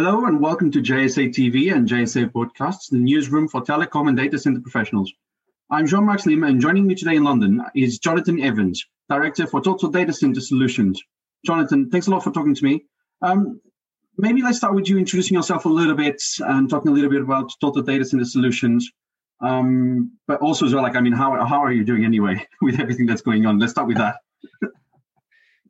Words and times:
Hello 0.00 0.26
and 0.26 0.40
welcome 0.40 0.70
to 0.70 0.80
JSA 0.80 1.30
TV 1.30 1.74
and 1.74 1.88
JSA 1.88 2.30
Podcasts, 2.30 2.88
the 2.88 2.98
newsroom 2.98 3.48
for 3.48 3.62
telecom 3.62 4.06
and 4.06 4.16
data 4.16 4.38
center 4.38 4.60
professionals. 4.60 5.12
I'm 5.72 5.88
João 5.88 6.04
Marques 6.04 6.24
Lima 6.24 6.46
and 6.46 6.60
joining 6.60 6.86
me 6.86 6.94
today 6.94 7.16
in 7.16 7.24
London 7.24 7.60
is 7.74 7.98
Jonathan 7.98 8.40
Evans, 8.40 8.86
Director 9.10 9.48
for 9.48 9.60
Total 9.60 9.88
Data 9.88 10.12
Center 10.12 10.40
Solutions. 10.40 11.02
Jonathan, 11.44 11.90
thanks 11.90 12.06
a 12.06 12.12
lot 12.12 12.22
for 12.22 12.30
talking 12.30 12.54
to 12.54 12.64
me. 12.64 12.84
Um, 13.22 13.60
maybe 14.16 14.40
let's 14.40 14.58
start 14.58 14.72
with 14.72 14.88
you 14.88 14.98
introducing 14.98 15.34
yourself 15.34 15.64
a 15.64 15.68
little 15.68 15.96
bit 15.96 16.22
and 16.46 16.70
talking 16.70 16.92
a 16.92 16.94
little 16.94 17.10
bit 17.10 17.22
about 17.22 17.50
Total 17.60 17.82
Data 17.82 18.04
Center 18.04 18.24
Solutions. 18.24 18.88
Um, 19.40 20.12
but 20.28 20.40
also 20.40 20.66
as 20.66 20.74
well, 20.74 20.84
like, 20.84 20.94
I 20.94 21.00
mean, 21.00 21.12
how, 21.12 21.44
how 21.44 21.64
are 21.64 21.72
you 21.72 21.82
doing 21.82 22.04
anyway 22.04 22.46
with 22.62 22.78
everything 22.78 23.06
that's 23.06 23.22
going 23.22 23.46
on? 23.46 23.58
Let's 23.58 23.72
start 23.72 23.88
with 23.88 23.96
that. 23.96 24.18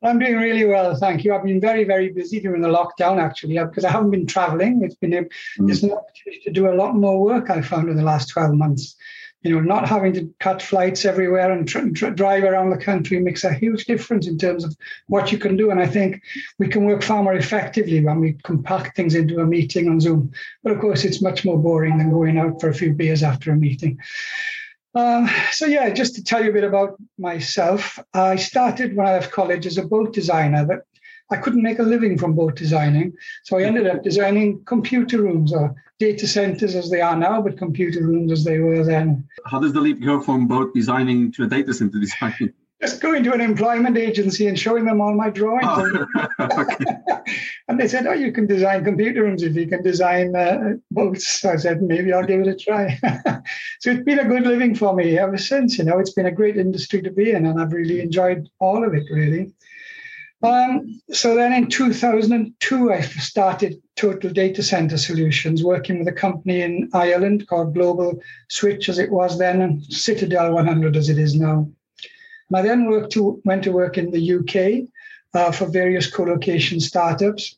I'm 0.01 0.19
doing 0.19 0.35
really 0.35 0.65
well, 0.65 0.95
thank 0.95 1.23
you. 1.23 1.33
I've 1.33 1.43
been 1.43 1.59
very, 1.59 1.83
very 1.83 2.09
busy 2.09 2.39
during 2.39 2.61
the 2.61 2.69
lockdown, 2.69 3.21
actually, 3.21 3.59
because 3.59 3.83
I 3.83 3.91
haven't 3.91 4.11
been 4.11 4.25
traveling. 4.25 4.81
It's 4.83 4.95
been 4.95 5.13
a, 5.13 5.23
mm. 5.23 5.29
there's 5.59 5.83
an 5.83 5.91
opportunity 5.91 6.41
to 6.45 6.51
do 6.51 6.71
a 6.71 6.75
lot 6.75 6.95
more 6.95 7.21
work 7.21 7.49
I 7.49 7.61
found 7.61 7.89
in 7.89 7.97
the 7.97 8.03
last 8.03 8.29
12 8.29 8.53
months. 8.53 8.95
You 9.41 9.55
know, 9.55 9.61
not 9.61 9.87
having 9.87 10.11
to 10.13 10.33
cut 10.41 10.61
flights 10.61 11.05
everywhere 11.05 11.49
and 11.49 11.65
tr- 11.65 11.89
tr- 11.91 12.09
drive 12.09 12.43
around 12.43 12.71
the 12.71 12.77
country 12.77 13.21
makes 13.21 13.45
a 13.45 13.53
huge 13.53 13.85
difference 13.85 14.27
in 14.27 14.37
terms 14.37 14.65
of 14.65 14.75
what 15.07 15.31
you 15.31 15.37
can 15.37 15.55
do. 15.55 15.71
And 15.71 15.79
I 15.79 15.87
think 15.87 16.21
we 16.57 16.67
can 16.67 16.83
work 16.83 17.03
far 17.03 17.23
more 17.23 17.35
effectively 17.35 18.03
when 18.03 18.19
we 18.19 18.33
compact 18.43 18.97
things 18.97 19.15
into 19.15 19.39
a 19.39 19.45
meeting 19.45 19.87
on 19.87 20.01
Zoom. 20.01 20.31
But 20.61 20.73
of 20.73 20.79
course, 20.79 21.05
it's 21.05 21.21
much 21.21 21.45
more 21.45 21.57
boring 21.57 21.97
than 21.97 22.11
going 22.11 22.37
out 22.37 22.59
for 22.59 22.67
a 22.67 22.73
few 22.73 22.91
beers 22.91 23.23
after 23.23 23.51
a 23.51 23.55
meeting. 23.55 23.97
Um, 24.95 25.29
so 25.51 25.65
yeah, 25.65 25.89
just 25.91 26.15
to 26.15 26.23
tell 26.23 26.43
you 26.43 26.49
a 26.49 26.53
bit 26.53 26.63
about 26.63 26.95
myself, 27.17 27.99
I 28.13 28.35
started 28.37 28.95
when 28.95 29.07
I 29.07 29.13
left 29.13 29.31
college 29.31 29.65
as 29.65 29.77
a 29.77 29.85
boat 29.85 30.13
designer, 30.13 30.65
but 30.65 30.85
I 31.31 31.37
couldn't 31.37 31.61
make 31.61 31.79
a 31.79 31.83
living 31.83 32.17
from 32.17 32.33
boat 32.33 32.55
designing. 32.55 33.13
So 33.43 33.57
I 33.57 33.63
ended 33.63 33.85
up 33.85 34.03
designing 34.03 34.63
computer 34.65 35.21
rooms 35.21 35.53
or 35.53 35.75
data 35.99 36.27
centers 36.27 36.75
as 36.75 36.89
they 36.89 37.01
are 37.01 37.15
now, 37.15 37.41
but 37.41 37.57
computer 37.57 38.03
rooms 38.03 38.31
as 38.31 38.43
they 38.43 38.59
were 38.59 38.83
then. 38.83 39.27
How 39.45 39.59
does 39.59 39.73
the 39.73 39.81
leap 39.81 40.03
go 40.03 40.19
from 40.21 40.47
boat 40.47 40.73
designing 40.73 41.31
to 41.33 41.43
a 41.43 41.47
data 41.47 41.73
center 41.73 41.99
design? 41.99 42.53
just 42.81 43.01
going 43.01 43.23
to 43.23 43.33
an 43.33 43.41
employment 43.41 43.97
agency 43.97 44.47
and 44.47 44.57
showing 44.57 44.85
them 44.85 45.01
all 45.01 45.13
my 45.13 45.29
drawings. 45.29 46.07
Oh, 46.39 46.65
and 47.67 47.79
they 47.79 47.87
said, 47.87 48.07
Oh, 48.07 48.13
you 48.13 48.31
can 48.31 48.47
design 48.47 48.85
computer 48.85 49.23
rooms 49.23 49.43
if 49.43 49.55
you 49.55 49.67
can 49.67 49.83
design 49.83 50.35
uh, 50.35 50.75
boats. 50.91 51.43
I 51.43 51.57
said, 51.57 51.81
Maybe 51.81 52.13
I'll 52.13 52.25
give 52.25 52.41
it 52.41 52.47
a 52.47 52.55
try. 52.55 52.97
so 53.79 53.91
it's 53.91 54.03
been 54.03 54.19
a 54.19 54.27
good 54.27 54.43
living 54.43 54.75
for 54.75 54.95
me 54.95 55.17
ever 55.17 55.37
since. 55.37 55.77
You 55.77 55.83
know, 55.83 55.99
it's 55.99 56.13
been 56.13 56.27
a 56.27 56.31
great 56.31 56.57
industry 56.57 57.01
to 57.01 57.11
be 57.11 57.31
in, 57.31 57.45
and 57.45 57.59
I've 57.59 57.73
really 57.73 57.99
enjoyed 57.99 58.47
all 58.59 58.85
of 58.85 58.93
it, 58.93 59.03
really. 59.11 59.53
Um, 60.41 61.01
so 61.11 61.35
then 61.35 61.51
in 61.51 61.67
2002, 61.67 62.93
I 62.93 63.01
started 63.01 63.81
Total 63.97 64.31
Data 64.31 64.63
Center 64.63 64.97
Solutions, 64.97 65.65
working 65.65 65.99
with 65.99 66.07
a 66.07 66.13
company 66.13 66.61
in 66.61 66.89
Ireland 66.93 67.47
called 67.47 67.73
Global 67.73 68.21
Switch, 68.47 68.87
as 68.87 68.99
it 68.99 69.11
was 69.11 69.37
then, 69.37 69.61
and 69.61 69.83
Citadel 69.83 70.53
100 70.53 70.95
as 70.95 71.09
it 71.09 71.17
is 71.17 71.35
now. 71.35 71.69
I 72.53 72.61
then 72.61 72.85
worked 72.85 73.13
to, 73.13 73.41
went 73.45 73.63
to 73.63 73.71
work 73.71 73.97
in 73.97 74.11
the 74.11 74.33
UK 74.39 74.87
uh, 75.33 75.51
for 75.51 75.67
various 75.67 76.09
co-location 76.09 76.79
startups. 76.79 77.55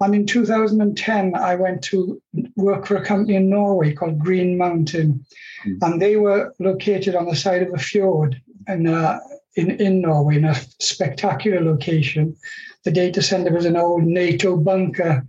And 0.00 0.14
in 0.14 0.26
2010, 0.26 1.34
I 1.34 1.54
went 1.54 1.82
to 1.84 2.20
work 2.56 2.86
for 2.86 2.96
a 2.96 3.04
company 3.04 3.36
in 3.36 3.48
Norway 3.48 3.92
called 3.92 4.18
Green 4.18 4.58
Mountain. 4.58 5.24
Mm. 5.66 5.78
And 5.82 6.02
they 6.02 6.16
were 6.16 6.52
located 6.58 7.14
on 7.14 7.26
the 7.26 7.36
side 7.36 7.62
of 7.62 7.72
a 7.72 7.78
fjord 7.78 8.40
in, 8.68 8.86
uh, 8.86 9.20
in, 9.56 9.70
in 9.72 10.00
Norway, 10.00 10.36
in 10.36 10.44
a 10.44 10.54
spectacular 10.80 11.60
location. 11.60 12.36
The 12.84 12.90
data 12.90 13.22
center 13.22 13.52
was 13.52 13.64
an 13.66 13.76
old 13.76 14.04
NATO 14.04 14.56
bunker 14.56 15.24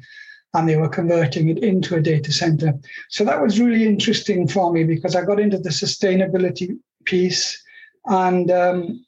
and 0.54 0.68
they 0.68 0.78
were 0.78 0.90
converting 0.90 1.50
it 1.50 1.60
into 1.60 1.96
a 1.96 2.02
data 2.02 2.32
center. 2.32 2.74
So 3.10 3.26
that 3.26 3.42
was 3.42 3.60
really 3.60 3.86
interesting 3.86 4.48
for 4.48 4.72
me 4.72 4.84
because 4.84 5.16
I 5.16 5.26
got 5.26 5.40
into 5.40 5.58
the 5.58 5.70
sustainability 5.70 6.78
piece 7.04 7.62
and 8.06 8.52
um, 8.52 9.06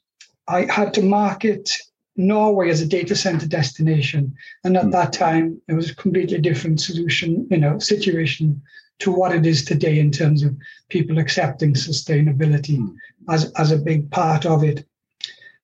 I 0.48 0.62
had 0.70 0.94
to 0.94 1.02
market 1.02 1.70
Norway 2.16 2.68
as 2.68 2.80
a 2.80 2.86
data 2.86 3.14
center 3.14 3.46
destination. 3.46 4.34
And 4.64 4.76
at 4.76 4.86
mm. 4.86 4.92
that 4.92 5.12
time, 5.12 5.60
it 5.68 5.74
was 5.74 5.90
a 5.90 5.94
completely 5.94 6.38
different 6.38 6.80
solution, 6.80 7.46
you 7.50 7.58
know, 7.58 7.78
situation 7.78 8.60
to 8.98 9.12
what 9.12 9.32
it 9.32 9.46
is 9.46 9.64
today 9.64 10.00
in 10.00 10.10
terms 10.10 10.42
of 10.42 10.56
people 10.88 11.18
accepting 11.18 11.74
sustainability 11.74 12.78
mm. 12.78 12.94
as, 13.28 13.52
as 13.52 13.70
a 13.70 13.78
big 13.78 14.10
part 14.10 14.44
of 14.44 14.64
it. 14.64 14.84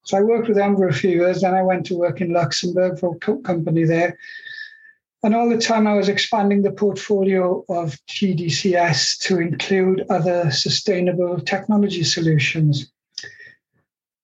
So 0.05 0.17
I 0.17 0.23
worked 0.23 0.49
with 0.49 0.56
them 0.56 0.77
for 0.77 0.87
a 0.87 0.94
few 0.94 1.11
years. 1.11 1.41
Then 1.41 1.55
I 1.55 1.62
went 1.62 1.87
to 1.87 1.99
work 1.99 2.21
in 2.21 2.33
Luxembourg 2.33 2.99
for 2.99 3.17
a 3.17 3.37
company 3.39 3.84
there. 3.84 4.17
And 5.25 5.34
all 5.34 5.49
the 5.49 5.59
time 5.59 5.87
I 5.87 5.94
was 5.94 6.11
expanding 6.11 6.61
the 6.61 6.71
portfolio 6.71 7.65
of 7.71 7.99
TDCS 8.09 9.19
to 9.21 9.41
include 9.41 10.05
other 10.11 10.50
sustainable 10.50 11.41
technology 11.41 12.05
solutions. 12.05 12.93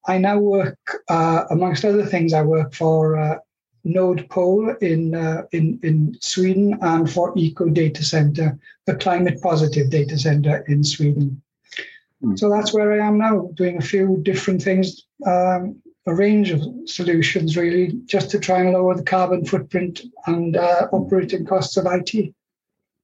I 0.07 0.19
now 0.19 0.39
work, 0.39 0.79
uh, 1.09 1.45
amongst 1.51 1.85
other 1.85 2.07
things, 2.07 2.33
I 2.33 2.43
work 2.43 2.75
for 2.75 3.17
uh, 3.17 3.39
Node 3.85 4.29
Pole 4.29 4.75
in, 4.81 5.15
uh, 5.15 5.43
in, 5.53 5.79
in 5.83 6.17
Sweden 6.21 6.79
and 6.81 7.11
for 7.11 7.33
Eco 7.37 7.69
Data 7.69 8.05
Center, 8.05 8.59
the 8.87 8.95
climate 8.97 9.41
positive 9.43 9.91
data 9.91 10.19
center 10.19 10.65
in 10.69 10.85
Sweden. 10.85 11.43
Mm. 12.23 12.39
So 12.39 12.51
that's 12.51 12.73
where 12.73 13.01
I 13.01 13.07
am 13.07 13.19
now, 13.19 13.51
doing 13.55 13.79
a 13.79 13.83
few 13.83 14.21
different 14.23 14.63
things, 14.63 15.07
um, 15.27 15.81
a 16.07 16.15
range 16.15 16.51
of 16.51 16.63
solutions 16.87 17.57
really, 17.57 17.93
just 18.07 18.31
to 18.31 18.39
try 18.39 18.61
and 18.61 18.73
lower 18.73 18.95
the 18.95 19.03
carbon 19.03 19.45
footprint 19.45 20.03
and 20.27 20.57
uh, 20.57 20.89
operating 20.93 21.47
costs 21.47 21.77
of 21.77 21.87
IT. 21.87 22.35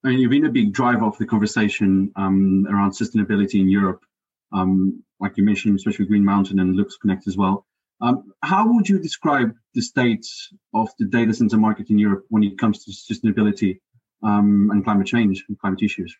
I 0.05 0.09
mean, 0.09 0.19
you've 0.19 0.31
been 0.31 0.47
a 0.47 0.51
big 0.51 0.73
driver 0.73 1.05
of 1.05 1.19
the 1.19 1.27
conversation 1.27 2.13
um, 2.17 2.67
around 2.71 2.93
sustainability 2.93 3.61
in 3.61 3.69
Europe. 3.69 4.05
Um, 4.53 5.03
like 5.21 5.37
you 5.37 5.45
mentioned, 5.45 5.77
especially 5.77 6.07
Green 6.07 6.25
Mountain 6.25 6.61
and 6.61 6.77
Lux 6.77 6.97
Connect 6.97 7.27
as 7.27 7.37
well. 7.37 7.67
Um, 8.01 8.33
how 8.43 8.71
would 8.73 8.89
you 8.89 8.99
describe 8.99 9.55
the 9.75 9.81
state 9.81 10.27
of 10.75 10.89
the 10.99 11.07
data 11.07 11.33
center 11.33 11.57
market 11.57 11.91
in 11.91 11.99
Europe 11.99 12.27
when 12.29 12.43
it 12.43 12.59
comes 12.59 12.85
to 12.85 12.91
sustainability 12.91 13.81
um, 14.23 14.71
and 14.71 14.85
climate 14.85 15.07
change 15.07 15.45
and 15.49 15.59
climate 15.59 15.83
issues? 15.83 16.15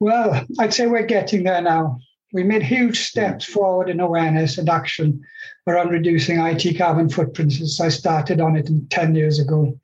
Well, 0.00 0.44
I'd 0.58 0.74
say 0.74 0.86
we're 0.86 1.06
getting 1.06 1.44
there 1.44 1.62
now. 1.62 1.98
We 2.32 2.42
made 2.42 2.64
huge 2.64 3.06
steps 3.06 3.44
forward 3.44 3.88
in 3.88 4.00
awareness 4.00 4.58
and 4.58 4.68
action 4.68 5.22
around 5.68 5.90
reducing 5.90 6.40
IT 6.40 6.76
carbon 6.76 7.08
footprints 7.08 7.58
since 7.58 7.80
I 7.80 7.88
started 7.88 8.40
on 8.40 8.56
it 8.56 8.68
10 8.90 9.14
years 9.14 9.38
ago, 9.38 9.78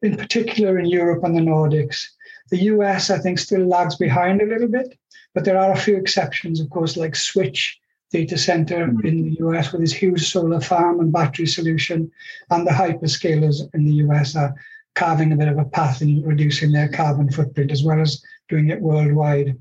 in 0.00 0.16
particular 0.16 0.78
in 0.78 0.86
Europe 0.86 1.24
and 1.24 1.36
the 1.36 1.42
Nordics. 1.42 2.06
The 2.48 2.62
US, 2.64 3.10
I 3.10 3.18
think, 3.18 3.38
still 3.38 3.66
lags 3.66 3.96
behind 3.96 4.40
a 4.40 4.46
little 4.46 4.68
bit, 4.68 4.98
but 5.34 5.44
there 5.44 5.58
are 5.58 5.72
a 5.72 5.78
few 5.78 5.96
exceptions, 5.96 6.60
of 6.60 6.70
course, 6.70 6.96
like 6.96 7.14
Switch 7.14 7.78
data 8.10 8.36
center 8.36 8.86
mm-hmm. 8.86 9.06
in 9.06 9.22
the 9.22 9.36
US 9.46 9.72
with 9.72 9.82
its 9.82 9.92
huge 9.92 10.30
solar 10.30 10.60
farm 10.60 11.00
and 11.00 11.12
battery 11.12 11.46
solution, 11.46 12.10
and 12.50 12.66
the 12.66 12.72
hyperscalers 12.72 13.62
in 13.74 13.84
the 13.84 13.94
US 14.04 14.36
are 14.36 14.54
carving 14.94 15.32
a 15.32 15.36
bit 15.36 15.48
of 15.48 15.58
a 15.58 15.64
path 15.64 16.02
in 16.02 16.22
reducing 16.22 16.72
their 16.72 16.88
carbon 16.88 17.30
footprint 17.30 17.70
as 17.70 17.84
well 17.84 18.00
as 18.00 18.22
doing 18.48 18.70
it 18.70 18.80
worldwide. 18.80 19.56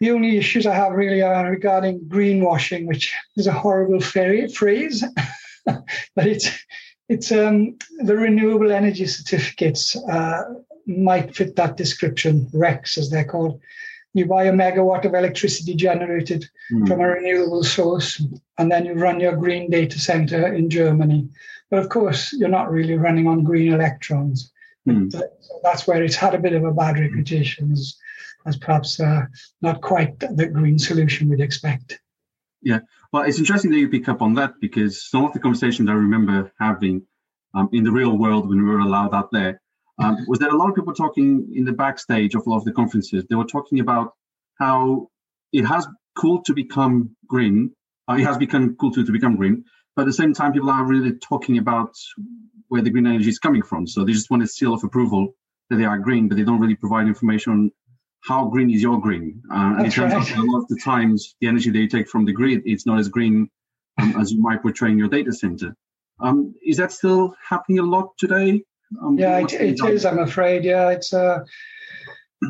The 0.00 0.10
only 0.10 0.36
issues 0.36 0.66
I 0.66 0.74
have 0.74 0.92
really 0.92 1.22
are 1.22 1.50
regarding 1.50 2.00
greenwashing, 2.08 2.86
which 2.86 3.14
is 3.36 3.46
a 3.46 3.52
horrible 3.52 4.00
phrase, 4.00 5.04
but 5.66 6.26
it's 6.26 6.50
it's 7.08 7.30
um, 7.30 7.76
the 7.98 8.16
renewable 8.16 8.72
energy 8.72 9.06
certificates 9.06 9.94
uh, 9.96 10.42
might 10.86 11.34
fit 11.34 11.56
that 11.56 11.76
description, 11.76 12.48
RECs 12.52 12.98
as 12.98 13.10
they're 13.10 13.24
called. 13.24 13.60
You 14.12 14.26
buy 14.26 14.44
a 14.44 14.52
megawatt 14.52 15.04
of 15.04 15.14
electricity 15.14 15.74
generated 15.74 16.48
mm. 16.72 16.86
from 16.86 17.00
a 17.00 17.08
renewable 17.08 17.64
source, 17.64 18.22
and 18.58 18.70
then 18.70 18.86
you 18.86 18.94
run 18.94 19.18
your 19.18 19.36
green 19.36 19.70
data 19.70 19.98
center 19.98 20.54
in 20.54 20.70
Germany. 20.70 21.28
But 21.70 21.80
of 21.80 21.88
course, 21.88 22.32
you're 22.32 22.48
not 22.48 22.70
really 22.70 22.94
running 22.94 23.26
on 23.26 23.42
green 23.42 23.72
electrons. 23.72 24.52
Mm. 24.86 25.10
So 25.10 25.22
that's 25.64 25.86
where 25.86 26.02
it's 26.02 26.14
had 26.14 26.34
a 26.34 26.38
bit 26.38 26.52
of 26.52 26.64
a 26.64 26.72
bad 26.72 26.98
reputation 26.98 27.72
as, 27.72 27.96
as 28.46 28.56
perhaps 28.56 29.00
uh, 29.00 29.22
not 29.62 29.80
quite 29.80 30.20
the 30.20 30.46
green 30.46 30.78
solution 30.78 31.28
we'd 31.28 31.40
expect. 31.40 31.98
Yeah, 32.62 32.80
well, 33.12 33.24
it's 33.24 33.38
interesting 33.38 33.70
that 33.72 33.78
you 33.78 33.88
pick 33.88 34.08
up 34.08 34.22
on 34.22 34.34
that 34.34 34.54
because 34.60 35.08
some 35.08 35.24
of 35.24 35.32
the 35.32 35.38
conversations 35.38 35.88
I 35.88 35.92
remember 35.92 36.52
having 36.58 37.06
um, 37.54 37.68
in 37.72 37.84
the 37.84 37.92
real 37.92 38.16
world 38.16 38.48
when 38.48 38.58
we 38.58 38.68
were 38.68 38.80
allowed 38.80 39.14
out 39.14 39.30
there 39.32 39.60
um, 39.98 40.18
was 40.26 40.38
there 40.38 40.50
a 40.50 40.56
lot 40.56 40.68
of 40.68 40.74
people 40.74 40.92
talking 40.92 41.52
in 41.54 41.64
the 41.64 41.72
backstage 41.72 42.34
of 42.34 42.46
a 42.46 42.50
lot 42.50 42.58
of 42.58 42.64
the 42.64 42.72
conferences. 42.72 43.24
They 43.28 43.36
were 43.36 43.44
talking 43.44 43.80
about 43.80 44.12
how 44.58 45.08
it 45.52 45.64
has 45.64 45.86
cool 46.16 46.42
to 46.42 46.54
become 46.54 47.16
green. 47.26 47.72
Uh, 48.08 48.14
it 48.14 48.24
has 48.24 48.36
become 48.36 48.76
cool 48.76 48.90
to, 48.92 49.04
to 49.04 49.12
become 49.12 49.36
green, 49.36 49.64
but 49.96 50.02
at 50.02 50.06
the 50.06 50.12
same 50.12 50.34
time, 50.34 50.52
people 50.52 50.70
are 50.70 50.84
really 50.84 51.12
talking 51.18 51.58
about 51.58 51.94
where 52.68 52.82
the 52.82 52.90
green 52.90 53.06
energy 53.06 53.28
is 53.28 53.38
coming 53.38 53.62
from. 53.62 53.86
So 53.86 54.04
they 54.04 54.12
just 54.12 54.30
want 54.30 54.42
a 54.42 54.46
seal 54.46 54.74
of 54.74 54.84
approval 54.84 55.34
that 55.70 55.76
they 55.76 55.84
are 55.84 55.98
green, 55.98 56.28
but 56.28 56.36
they 56.36 56.44
don't 56.44 56.60
really 56.60 56.74
provide 56.74 57.06
information 57.06 57.52
on 57.52 57.70
how 58.24 58.46
green 58.46 58.70
is 58.70 58.82
your 58.82 59.00
green. 59.00 59.42
Uh, 59.50 59.74
and 59.78 59.86
it 59.86 59.92
turns 59.92 60.14
right. 60.14 60.32
out 60.32 60.38
a 60.38 60.42
lot 60.42 60.62
of 60.62 60.68
the 60.68 60.80
times 60.82 61.34
the 61.40 61.46
energy 61.46 61.70
they 61.70 61.86
take 61.86 62.08
from 62.08 62.24
the 62.24 62.32
grid, 62.32 62.62
it's 62.64 62.86
not 62.86 62.98
as 62.98 63.08
green 63.08 63.48
um, 64.00 64.20
as 64.20 64.32
you 64.32 64.40
might 64.40 64.62
portray 64.62 64.90
in 64.90 64.98
your 64.98 65.08
data 65.08 65.32
center. 65.32 65.74
Um, 66.20 66.54
is 66.64 66.78
that 66.78 66.92
still 66.92 67.34
happening 67.48 67.78
a 67.78 67.82
lot 67.82 68.16
today? 68.18 68.64
Um, 69.02 69.18
yeah, 69.18 69.38
it, 69.38 69.52
it 69.52 69.84
is. 69.84 70.04
I'm 70.04 70.18
afraid. 70.18 70.64
Yeah, 70.64 70.90
it's 70.90 71.12
uh, 71.12 71.44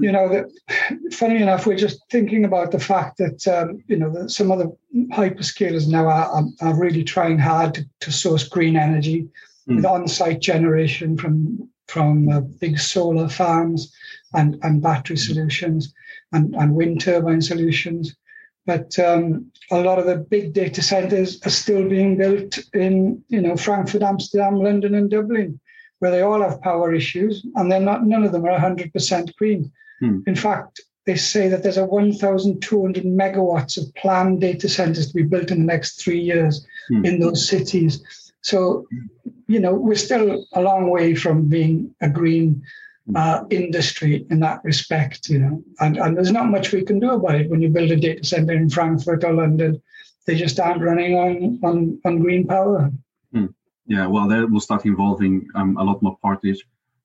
you 0.01 0.13
know, 0.13 0.29
that 0.29 1.13
funny 1.13 1.41
enough, 1.41 1.67
we're 1.67 1.77
just 1.77 2.01
thinking 2.11 2.45
about 2.45 2.71
the 2.71 2.81
fact 2.81 3.19
that 3.19 3.47
um, 3.49 3.83
you 3.87 3.97
know 3.97 4.11
that 4.11 4.31
some 4.31 4.51
of 4.51 4.59
the 4.59 4.77
hyperscalers 5.13 5.89
now 5.89 6.07
are, 6.07 6.45
are 6.61 6.79
really 6.79 7.05
trying 7.05 7.39
hard 7.39 7.75
to, 7.75 7.85
to 8.01 8.13
source 8.13 8.49
green 8.49 8.77
energy 8.77 9.29
mm. 9.69 9.77
with 9.77 9.85
on-site 9.85 10.41
generation 10.41 11.17
from 11.17 11.69
from 11.89 12.29
uh, 12.29 12.41
big 12.41 12.79
solar 12.79 13.29
farms 13.29 13.93
and, 14.33 14.59
and 14.63 14.83
battery 14.83 15.17
solutions 15.17 15.93
and, 16.33 16.55
and 16.57 16.75
wind 16.75 17.01
turbine 17.01 17.43
solutions. 17.43 18.17
But 18.67 18.99
um, 18.99 19.51
a 19.71 19.81
lot 19.81 19.99
of 19.99 20.07
the 20.07 20.17
big 20.17 20.55
data 20.55 20.83
centers 20.83 21.41
are 21.45 21.51
still 21.51 21.87
being 21.89 22.17
built 22.17 22.59
in, 22.73 23.23
you 23.29 23.43
know, 23.43 23.57
Frankfurt, 23.57 24.03
Amsterdam, 24.03 24.57
London, 24.57 24.95
and 24.95 25.11
Dublin, 25.11 25.61
where 26.05 26.11
they 26.11 26.21
all 26.21 26.43
have 26.43 26.61
power 26.61 26.93
issues, 26.93 27.47
and 27.55 27.73
they're 27.73 27.81
not. 27.81 28.05
None 28.05 28.25
of 28.25 28.33
them 28.33 28.45
are 28.45 28.59
100% 28.59 29.37
green. 29.37 29.73
Hmm. 30.01 30.19
In 30.27 30.37
fact, 30.37 30.83
they 31.07 31.17
say 31.17 31.49
that 31.49 31.63
there's 31.63 31.79
a 31.79 31.87
1,200 31.87 33.05
megawatts 33.05 33.79
of 33.79 33.95
planned 33.95 34.43
data 34.43 34.69
centers 34.69 35.07
to 35.09 35.15
be 35.15 35.23
built 35.23 35.51
in 35.51 35.61
the 35.61 35.73
next 35.73 36.05
three 36.05 36.21
years 36.21 36.67
hmm. 36.91 37.07
in 37.07 37.21
those 37.21 37.49
cities. 37.49 38.03
So, 38.43 38.87
you 39.47 39.61
know, 39.61 39.73
we're 39.73 39.95
still 39.95 40.45
a 40.53 40.61
long 40.61 40.91
way 40.91 41.15
from 41.15 41.49
being 41.49 41.95
a 42.03 42.11
green 42.11 42.63
uh, 43.17 43.45
industry 43.49 44.27
in 44.29 44.41
that 44.41 44.63
respect, 44.63 45.31
you 45.31 45.39
know, 45.39 45.65
and, 45.81 45.97
and 45.97 46.15
there's 46.15 46.33
not 46.33 46.51
much 46.51 46.73
we 46.73 46.85
can 46.85 47.01
do 47.01 47.13
about 47.13 47.37
it 47.37 47.49
when 47.49 47.63
you 47.63 47.71
build 47.71 47.93
a 47.93 47.97
data 47.97 48.25
center 48.25 48.53
in 48.53 48.69
Frankfurt 48.69 49.25
or 49.25 49.33
London. 49.33 49.81
They 50.27 50.37
just 50.37 50.61
aren't 50.61 50.83
running 50.83 51.15
on, 51.17 51.61
on, 51.63 51.99
on 52.05 52.19
green 52.19 52.47
power. 52.47 52.93
Yeah, 53.87 54.07
well, 54.07 54.29
that 54.29 54.51
will 54.51 54.61
start 54.61 54.87
involving 54.87 55.47
um, 55.55 55.77
a 55.77 55.85
lot 55.85 56.03
more 56.03 56.17
parties. 56.23 56.63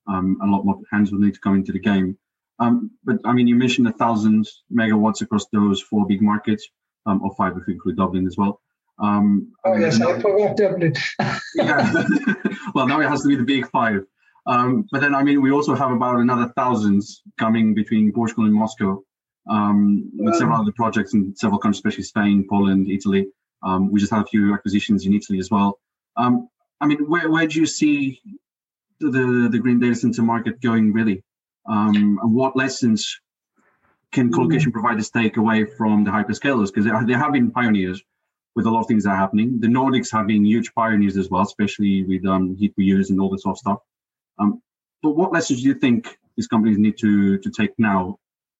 Um, 0.08 0.38
a 0.42 0.46
lot 0.46 0.66
more 0.66 0.80
hands 0.92 1.12
will 1.12 1.20
need 1.20 1.34
to 1.34 1.40
come 1.40 1.56
into 1.56 1.72
the 1.72 1.80
game. 1.80 2.18
Um, 2.60 2.92
but 3.04 3.18
I 3.26 3.34
mean, 3.34 3.48
you 3.48 3.56
mentioned 3.56 3.88
a 3.88 3.94
thousand 3.94 4.48
megawatts 4.74 5.22
across 5.22 5.46
those 5.52 5.81
four 5.81 6.06
big 6.08 6.22
markets, 6.22 6.68
um, 7.06 7.22
or 7.22 7.34
five 7.36 7.56
if 7.58 7.64
we 7.68 7.74
include 7.74 7.98
Dublin 7.98 8.26
as 8.28 8.38
well. 8.38 8.62
Um, 9.02 9.54
oh 9.66 9.78
yes, 9.78 10.02
I 10.02 10.20
forgot 10.20 10.58
Dublin. 10.58 10.94
yeah. 11.56 11.94
well, 12.76 12.88
now 12.88 13.00
it 13.00 13.08
has 13.08 13.22
to 13.22 13.28
be 13.28 13.36
the 13.36 13.44
big 13.44 13.70
five. 13.70 14.04
Um, 14.46 14.86
but 14.92 15.02
then, 15.02 15.16
I 15.16 15.24
mean, 15.24 15.42
we 15.42 15.52
also 15.52 15.76
have 15.76 15.92
about 15.92 16.20
another 16.20 16.52
thousands 16.56 17.22
coming 17.38 17.74
between 17.74 18.12
Portugal 18.12 18.46
and 18.46 18.54
Moscow, 18.54 19.04
um, 19.50 20.10
with 20.14 20.36
several 20.36 20.62
other 20.62 20.72
projects 20.76 21.14
in 21.14 21.36
several 21.36 21.60
countries, 21.60 21.80
especially 21.80 22.04
Spain, 22.04 22.46
Poland, 22.50 22.90
Italy. 22.90 23.28
Um, 23.64 23.92
we 23.92 24.00
just 24.00 24.12
had 24.12 24.22
a 24.22 24.28
few 24.28 24.54
acquisitions 24.54 25.06
in 25.06 25.14
Italy 25.14 25.40
as 25.40 25.52
well. 25.52 25.80
Um, 26.18 26.50
I 26.81 26.88
mean, 26.88 27.10
where, 27.10 27.30
where 27.30 27.48
do 27.48 27.60
you 27.60 27.66
see 27.66 28.22
the, 29.00 29.50
the, 29.52 29.60
green 29.60 29.80
data 29.80 29.96
center 29.96 30.22
market 30.22 30.62
going 30.62 30.94
really? 30.94 31.24
Um, 31.66 32.20
and 32.22 32.34
what 32.34 32.56
lessons 32.56 33.20
can 34.12 34.31
colocation 34.31 34.72
providers 34.72 35.10
take 35.10 35.38
away 35.38 35.66
from 35.66 36.04
the 36.04 36.12
hyperscalers? 36.12 36.68
Because 36.68 36.86
they, 36.86 37.14
they 37.14 37.20
have 37.20 37.34
been 37.34 37.52
pioneers 37.52 38.02
with 38.56 38.66
a 38.66 38.70
lot 38.70 38.81
of 38.81 38.88
things 38.88 39.04
that 39.04 39.12
are 39.12 39.18
happening. 39.18 39.60
The 39.60 39.68
Nordics 39.68 40.12
have 40.12 40.28
been 40.28 40.46
huge 40.46 40.74
pioneers 40.74 41.18
as 41.18 41.30
well, 41.30 41.44
especially 41.44 42.04
with 42.04 42.26
um, 42.26 42.56
heat 42.56 42.74
reuse 42.80 43.10
and 43.10 43.20
all 43.20 43.30
this 43.30 43.44
sort 43.44 43.54
of 43.54 43.60
stuff. 43.60 43.80
Um, 44.40 44.62
but 45.04 45.12
what 45.12 45.31
lessons 45.31 45.62
do 45.62 45.68
you 45.68 45.76
think 45.76 46.18
these 46.36 46.48
companies 46.48 46.78
need 46.78 46.98
to 47.00 47.38
to 47.40 47.50
take 47.50 47.72
now 47.78 48.18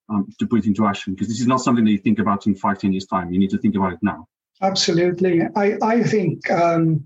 um, 0.10 0.28
to 0.40 0.48
put 0.48 0.66
into 0.66 0.86
action? 0.86 1.14
Because 1.14 1.28
this 1.28 1.40
is 1.40 1.48
not 1.48 1.62
something 1.62 1.84
that 1.86 1.92
you 1.92 1.98
think 1.98 2.20
about 2.20 2.48
in 2.48 2.56
five, 2.56 2.80
ten 2.80 2.94
years 2.94 3.06
time. 3.06 3.32
You 3.34 3.40
need 3.40 3.50
to 3.50 3.58
think 3.58 3.76
about 3.76 3.94
it 3.94 4.00
now. 4.02 4.28
Absolutely. 4.62 5.42
I, 5.56 5.78
I 5.82 6.04
think 6.04 6.50
um, 6.52 7.06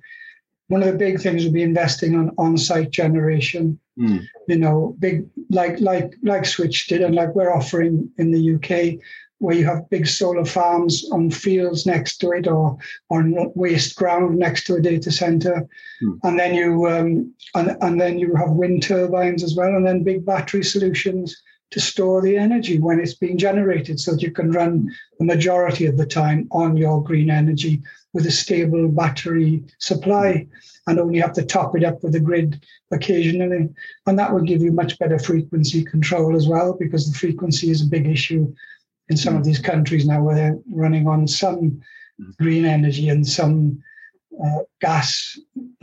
one 0.74 0.82
of 0.82 0.92
the 0.92 0.98
big 0.98 1.22
things 1.22 1.44
would 1.44 1.54
be 1.54 1.62
investing 1.62 2.16
on 2.16 2.32
on-site 2.40 2.90
generation. 2.90 3.80
Mm. 3.98 4.26
You 4.48 4.58
know, 4.58 4.96
big 4.98 5.28
like 5.52 5.80
like 5.80 6.16
like 6.24 6.46
Switch 6.46 6.88
did 6.88 7.02
and 7.02 7.14
like 7.14 7.36
we're 7.36 7.56
offering 7.56 8.10
in 8.18 8.32
the 8.32 8.56
UK 8.56 9.00
where 9.38 9.56
you 9.56 9.66
have 9.66 9.90
big 9.92 10.08
solar 10.08 10.46
farms 10.46 11.08
on 11.12 11.30
fields 11.30 11.86
next 11.86 12.18
to 12.18 12.32
it 12.32 12.48
or 12.48 12.76
on 13.12 13.52
waste 13.56 13.96
ground 13.96 14.40
next 14.40 14.64
to 14.64 14.76
a 14.76 14.82
data 14.82 15.12
center, 15.12 15.68
hmm. 16.02 16.14
and 16.24 16.40
then 16.40 16.56
you 16.56 16.88
um, 16.88 17.32
and, 17.54 17.78
and 17.82 18.02
then 18.02 18.18
you 18.18 18.34
have 18.34 18.50
wind 18.52 18.82
turbines 18.82 19.44
as 19.44 19.54
well, 19.56 19.76
and 19.76 19.86
then 19.86 20.04
big 20.04 20.26
battery 20.26 20.64
solutions 20.64 21.40
to 21.74 21.80
store 21.80 22.22
the 22.22 22.38
energy 22.38 22.78
when 22.78 23.00
it's 23.00 23.16
being 23.16 23.38
generated, 23.38 24.00
so 24.00 24.12
that 24.12 24.22
you 24.22 24.32
can 24.32 24.52
run 24.52 24.90
the 25.20 25.26
majority 25.26 25.86
of 25.88 25.98
the 25.98 26.06
time 26.06 26.48
on 26.52 26.78
your 26.78 27.04
green 27.04 27.30
energy 27.30 27.82
with 28.14 28.28
a 28.28 28.32
stable 28.32 28.88
battery 28.88 29.64
supply 29.80 30.48
and 30.86 31.00
only 31.00 31.20
have 31.20 31.34
to 31.34 31.44
top 31.44 31.76
it 31.76 31.84
up 31.84 32.04
with 32.04 32.14
the 32.14 32.20
grid 32.20 32.64
occasionally. 32.92 33.70
And 34.06 34.20
that 34.20 34.32
will 34.32 34.42
give 34.42 34.62
you 34.62 34.72
much 34.72 35.00
better 35.00 35.18
frequency 35.18 35.84
control 35.84 36.36
as 36.36 36.48
well, 36.48 36.78
because 36.80 37.12
the 37.12 37.18
frequency 37.18 37.72
is 37.72 37.82
a 37.82 37.94
big 37.96 38.06
issue 38.08 38.54
in 39.10 39.18
some 39.18 39.36
of 39.36 39.44
these 39.44 39.60
countries 39.60 40.06
now 40.06 40.22
where 40.22 40.36
they're 40.36 40.60
running 40.72 41.08
on 41.08 41.28
some 41.28 41.82
green 42.38 42.66
energy 42.66 43.10
and 43.10 43.28
some 43.28 43.82
uh, 44.46 44.60
gas 44.80 45.40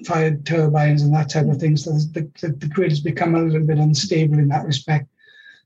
fired 0.07 0.47
turbines 0.47 1.03
and 1.03 1.13
that 1.15 1.31
type 1.31 1.49
of 1.49 1.59
thing. 1.59 1.77
So 1.77 1.91
the, 2.15 2.31
the, 2.41 2.49
the 2.53 2.69
grid 2.69 2.93
has 2.93 3.01
become 3.01 3.35
a 3.35 3.43
little 3.43 3.67
bit 3.67 3.79
unstable 3.79 4.39
in 4.39 4.49
that 4.49 4.67
respect. 4.67 5.07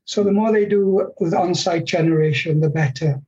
So 0.05 0.23
the 0.23 0.31
more 0.31 0.51
they 0.51 0.65
do 0.65 1.11
with 1.19 1.33
on 1.33 1.55
site 1.55 1.85
generation, 1.85 2.61
the 2.61 2.69
better. 2.69 3.21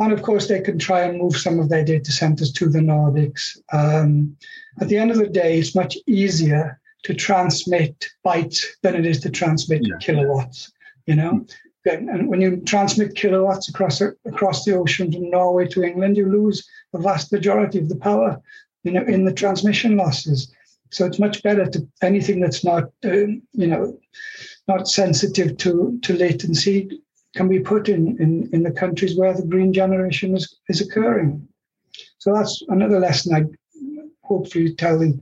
And 0.00 0.12
of 0.12 0.22
course, 0.22 0.46
they 0.48 0.60
can 0.60 0.78
try 0.78 1.02
and 1.02 1.18
move 1.18 1.36
some 1.36 1.58
of 1.58 1.68
their 1.68 1.84
data 1.84 2.12
centers 2.12 2.52
to 2.52 2.68
the 2.68 2.78
Nordics. 2.78 3.58
Um, 3.72 4.36
at 4.80 4.88
the 4.88 4.96
end 4.96 5.10
of 5.10 5.18
the 5.18 5.26
day, 5.26 5.58
it's 5.58 5.74
much 5.74 5.96
easier 6.06 6.80
to 7.02 7.14
transmit 7.14 8.08
bytes 8.24 8.64
than 8.82 8.94
it 8.94 9.06
is 9.06 9.20
to 9.20 9.30
transmit 9.30 9.86
yeah. 9.86 9.96
kilowatts. 10.00 10.72
You 11.06 11.16
know, 11.16 11.46
and 11.84 12.28
when 12.28 12.40
you 12.40 12.58
transmit 12.58 13.14
kilowatts 13.14 13.68
across 13.68 14.00
across 14.00 14.64
the 14.64 14.74
ocean 14.74 15.12
from 15.12 15.30
Norway 15.30 15.66
to 15.68 15.82
England, 15.82 16.16
you 16.16 16.30
lose 16.30 16.68
the 16.92 16.98
vast 16.98 17.32
majority 17.32 17.78
of 17.78 17.88
the 17.88 17.96
power, 17.96 18.40
you 18.84 18.92
know, 18.92 19.02
in 19.02 19.24
the 19.24 19.32
transmission 19.32 19.96
losses. 19.96 20.52
So 20.90 21.06
it's 21.06 21.18
much 21.18 21.42
better 21.42 21.66
to 21.66 21.86
anything 22.02 22.40
that's 22.40 22.64
not, 22.64 22.84
uh, 23.04 23.26
you 23.52 23.66
know, 23.66 23.98
not 24.68 24.88
sensitive 24.88 25.56
to 25.58 25.98
to 26.02 26.12
latency 26.14 27.00
can 27.34 27.48
be 27.48 27.60
put 27.60 27.88
in, 27.88 28.20
in 28.20 28.48
in 28.52 28.62
the 28.62 28.70
countries 28.70 29.16
where 29.16 29.34
the 29.34 29.46
green 29.46 29.72
generation 29.72 30.36
is 30.36 30.58
is 30.68 30.80
occurring. 30.80 31.48
So 32.18 32.34
that's 32.34 32.62
another 32.68 33.00
lesson 33.00 33.34
I 33.34 33.44
hopefully 34.22 34.74
tell 34.74 34.98
the 34.98 35.18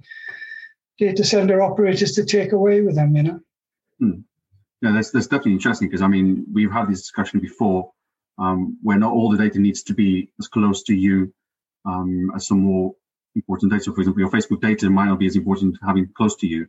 data 0.98 1.24
center 1.24 1.62
operators 1.62 2.12
to 2.12 2.24
take 2.24 2.52
away 2.52 2.80
with 2.82 2.96
them. 2.96 3.16
You 3.16 3.22
know. 3.22 3.40
Hmm 3.98 4.20
yeah, 4.82 4.92
that's 4.92 5.10
that's 5.10 5.26
definitely 5.26 5.52
interesting 5.52 5.88
because 5.88 6.02
I 6.02 6.08
mean 6.08 6.46
we've 6.52 6.70
had 6.70 6.88
this 6.88 7.00
discussion 7.00 7.40
before, 7.40 7.92
um, 8.38 8.78
where 8.82 8.98
not 8.98 9.12
all 9.12 9.30
the 9.30 9.38
data 9.38 9.58
needs 9.58 9.82
to 9.84 9.94
be 9.94 10.30
as 10.38 10.48
close 10.48 10.82
to 10.84 10.94
you 10.94 11.32
um, 11.84 12.30
as 12.34 12.46
some 12.46 12.60
more 12.60 12.94
important 13.34 13.72
data. 13.72 13.84
So 13.84 13.94
for 13.94 14.00
example, 14.00 14.20
your 14.20 14.30
Facebook 14.30 14.60
data 14.60 14.90
might 14.90 15.06
not 15.06 15.18
be 15.18 15.26
as 15.26 15.36
important 15.36 15.78
having 15.84 16.08
close 16.16 16.36
to 16.36 16.46
you 16.46 16.66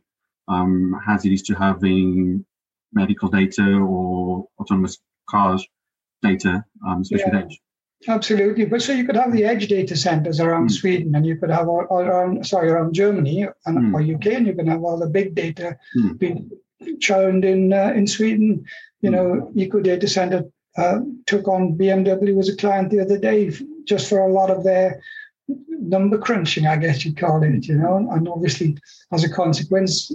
um, 0.48 0.98
as 1.06 1.24
it 1.24 1.32
is 1.32 1.42
to 1.42 1.54
having 1.54 2.44
medical 2.92 3.28
data 3.28 3.62
or 3.62 4.46
autonomous 4.58 4.98
cars 5.28 5.66
data, 6.22 6.64
um, 6.86 7.00
especially 7.02 7.32
yeah. 7.32 7.40
edge. 7.40 7.60
Absolutely, 8.06 8.64
but 8.64 8.80
so 8.80 8.92
you 8.92 9.04
could 9.04 9.16
have 9.16 9.32
the 9.32 9.44
edge 9.44 9.66
data 9.66 9.96
centers 9.96 10.38
around 10.38 10.68
mm. 10.68 10.72
Sweden, 10.72 11.14
and 11.16 11.26
you 11.26 11.36
could 11.36 11.50
have 11.50 11.68
all, 11.68 11.84
all 11.90 12.00
around 12.00 12.46
sorry 12.46 12.70
around 12.70 12.94
Germany 12.94 13.46
and 13.66 13.78
mm. 13.78 13.94
or 13.94 14.14
UK, 14.14 14.36
and 14.36 14.46
you 14.46 14.54
can 14.54 14.68
have 14.68 14.84
all 14.84 14.98
the 14.98 15.08
big 15.08 15.34
data 15.34 15.76
mm. 15.96 16.16
being 16.16 16.48
churned 17.00 17.44
in 17.44 17.72
uh, 17.72 17.92
in 17.96 18.06
Sweden. 18.06 18.64
You 19.00 19.10
know, 19.10 19.50
Eco 19.56 19.80
Data 19.80 20.06
Center 20.06 20.44
uh, 20.76 21.00
took 21.26 21.48
on 21.48 21.76
BMW 21.76 22.38
as 22.38 22.48
a 22.48 22.56
client 22.56 22.90
the 22.90 23.00
other 23.00 23.18
day 23.18 23.50
just 23.84 24.08
for 24.08 24.20
a 24.20 24.32
lot 24.32 24.50
of 24.50 24.62
their 24.62 25.02
number 25.48 26.18
crunching, 26.18 26.66
I 26.66 26.76
guess 26.76 27.04
you'd 27.04 27.16
call 27.16 27.42
it, 27.42 27.66
you 27.66 27.76
know. 27.76 28.08
And 28.10 28.28
obviously, 28.28 28.76
as 29.12 29.24
a 29.24 29.28
consequence, 29.28 30.12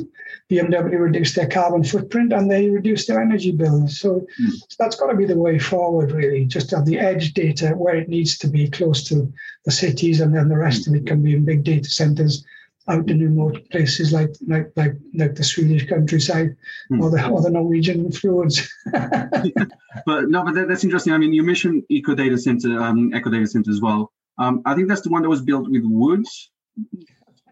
BMW 0.50 1.00
reduced 1.00 1.36
their 1.36 1.48
carbon 1.48 1.84
footprint 1.84 2.32
and 2.32 2.50
they 2.50 2.70
reduced 2.70 3.08
their 3.08 3.22
energy 3.22 3.52
bills. 3.52 4.00
So, 4.00 4.26
mm. 4.42 4.52
so 4.52 4.76
that's 4.78 4.96
got 4.96 5.08
to 5.08 5.18
be 5.18 5.26
the 5.26 5.38
way 5.38 5.60
forward, 5.60 6.12
really. 6.12 6.46
Just 6.46 6.72
have 6.72 6.86
the 6.86 7.00
edge 7.00 7.34
data 7.34 7.70
where 7.70 7.96
it 7.96 8.10
needs 8.10 8.38
to 8.40 8.48
be 8.48 8.70
close 8.70 9.04
to 9.06 9.32
the 9.66 9.72
cities, 9.72 10.22
and 10.22 10.36
then 10.36 10.50
the 10.50 10.58
rest 10.58 10.88
of 10.88 10.94
it 10.96 11.08
can 11.08 11.22
be 11.22 11.36
in 11.36 11.46
big 11.46 11.64
data 11.64 11.90
centers 11.90 12.46
out 12.90 13.10
in 13.10 13.22
remote 13.22 13.70
places 13.70 14.12
like 14.12 14.30
like 14.46 14.70
like 14.76 14.94
like 15.14 15.36
the 15.36 15.44
Swedish 15.44 15.88
countryside 15.88 16.54
mm. 16.92 17.02
or 17.02 17.10
the 17.10 17.28
or 17.28 17.42
the 17.42 17.50
Norwegian 17.50 18.12
fjords. 18.12 18.70
but 18.92 20.30
no, 20.30 20.44
but 20.44 20.54
that, 20.54 20.68
that's 20.68 20.84
interesting. 20.84 21.14
I 21.14 21.18
mean, 21.18 21.34
you 21.34 21.44
mentioned 21.44 21.84
Eco 21.90 22.14
Data 22.14 22.38
Center, 22.38 22.82
um, 22.82 23.14
Eco 23.16 23.30
Data 23.30 23.48
Center 23.48 23.72
as 23.72 23.82
well. 23.82 24.12
Um, 24.38 24.62
I 24.66 24.76
think 24.76 24.88
that's 24.88 25.02
the 25.02 25.10
one 25.10 25.22
that 25.22 25.30
was 25.30 25.42
built 25.42 25.70
with 25.70 25.84
wood. 25.86 26.26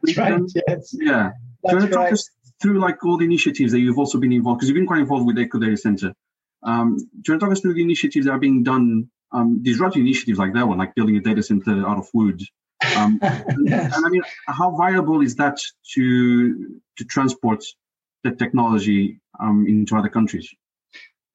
That's 0.03 0.17
right. 0.17 0.41
Yes. 0.67 0.95
Yeah. 0.99 1.31
That's 1.63 1.73
Do 1.73 1.75
you 1.75 1.77
want 1.77 1.91
to 1.91 1.95
talk 1.95 2.11
us 2.11 2.29
through 2.61 2.79
like 2.79 3.03
all 3.05 3.17
the 3.17 3.25
initiatives 3.25 3.71
that 3.71 3.79
you've 3.79 3.99
also 3.99 4.19
been 4.19 4.31
involved? 4.31 4.59
Because 4.59 4.69
you've 4.69 4.75
been 4.75 4.87
quite 4.87 5.01
involved 5.01 5.27
with 5.27 5.37
Eco 5.37 5.59
Data 5.59 5.77
Center. 5.77 6.13
Um, 6.63 6.97
do 6.97 7.03
you 7.03 7.33
want 7.33 7.39
to 7.41 7.45
talk 7.45 7.51
us 7.51 7.59
through 7.61 7.75
the 7.75 7.81
initiatives 7.81 8.25
that 8.25 8.31
are 8.31 8.39
being 8.39 8.63
done? 8.63 9.09
Um, 9.33 9.63
disruptive 9.63 10.01
initiatives 10.01 10.39
like 10.39 10.53
that 10.53 10.67
one, 10.67 10.77
like 10.77 10.93
building 10.93 11.15
a 11.15 11.21
data 11.21 11.41
center 11.41 11.87
out 11.87 11.97
of 11.97 12.07
wood. 12.13 12.41
Um, 12.97 13.17
yes. 13.63 13.95
And 13.95 14.05
I 14.05 14.09
mean, 14.09 14.23
how 14.47 14.75
viable 14.75 15.21
is 15.21 15.35
that 15.35 15.57
to 15.93 16.81
to 16.97 17.05
transport 17.05 17.63
the 18.23 18.31
technology 18.31 19.21
um, 19.39 19.65
into 19.67 19.95
other 19.95 20.09
countries? 20.09 20.53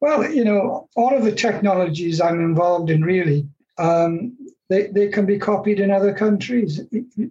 Well, 0.01 0.31
you 0.31 0.45
know, 0.45 0.89
all 0.95 1.17
of 1.17 1.25
the 1.25 1.33
technologies 1.33 2.21
I'm 2.21 2.41
involved 2.41 2.91
in 2.91 3.03
really, 3.03 3.49
um, 3.79 4.37
they, 4.69 4.89
they 4.89 5.09
can 5.09 5.27
be 5.27 5.39
copied 5.39 5.81
in 5.81 5.91
other 5.91 6.13
countries. 6.13 6.81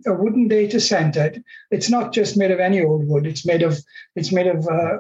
A 0.05 0.13
wooden 0.13 0.47
data 0.47 0.79
center, 0.79 1.33
it's 1.71 1.89
not 1.89 2.13
just 2.13 2.37
made 2.37 2.51
of 2.51 2.59
any 2.59 2.83
old 2.83 3.07
wood. 3.07 3.27
It's 3.27 3.45
made 3.45 3.61
of 3.61 3.77
it's 4.15 4.31
made 4.31 4.47
of 4.47 4.67
uh, 4.67 4.97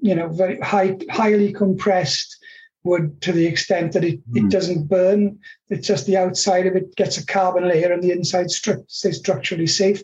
you 0.00 0.14
know 0.14 0.28
very 0.28 0.58
high, 0.60 0.96
highly 1.10 1.52
compressed 1.52 2.36
wood 2.82 3.20
to 3.20 3.32
the 3.32 3.46
extent 3.46 3.92
that 3.92 4.04
it, 4.04 4.18
mm. 4.30 4.36
it 4.36 4.40
hmm. 4.42 4.48
doesn't 4.48 4.88
burn. 4.88 5.38
It's 5.70 5.86
just 5.86 6.06
the 6.06 6.16
outside 6.16 6.66
of 6.66 6.76
it 6.76 6.94
gets 6.96 7.18
a 7.18 7.26
carbon 7.26 7.68
layer 7.68 7.92
and 7.92 8.02
the 8.02 8.12
inside 8.12 8.46
stru- 8.46 8.88
stays 8.88 9.18
structurally 9.18 9.66
safe. 9.66 10.02